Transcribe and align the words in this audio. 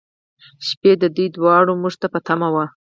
شپې، 0.67 0.91
دوی 1.01 1.27
دواړه 1.35 1.73
موږ 1.81 1.93
ته 2.01 2.07
په 2.13 2.19
تمه 2.27 2.47
و. 2.53 2.55